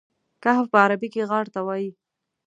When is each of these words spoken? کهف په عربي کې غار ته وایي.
کهف 0.43 0.65
په 0.71 0.77
عربي 0.83 1.07
کې 1.13 1.21
غار 1.29 1.45
ته 1.53 1.59
وایي. 1.67 1.89